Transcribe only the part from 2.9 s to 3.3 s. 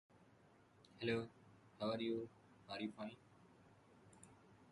club Gent.